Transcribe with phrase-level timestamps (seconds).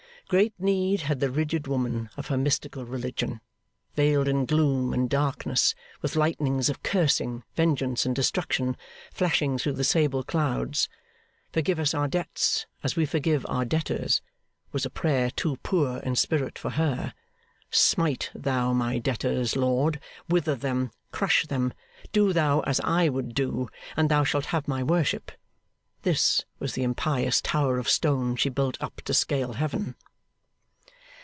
[0.27, 3.41] Great need had the rigid woman of her mystical religion,
[3.97, 8.77] veiled in gloom and darkness, with lightnings of cursing, vengeance, and destruction,
[9.13, 10.87] flashing through the sable clouds.
[11.51, 14.21] Forgive us our debts as we forgive our debtors,
[14.71, 17.13] was a prayer too poor in spirit for her.
[17.69, 19.99] Smite Thou my debtors, Lord,
[20.29, 21.73] wither them, crush them;
[22.13, 25.33] do Thou as I would do, and Thou shalt have my worship:
[26.03, 29.93] this was the impious tower of stone she built up to scale Heaven.